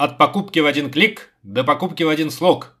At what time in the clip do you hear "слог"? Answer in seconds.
2.30-2.74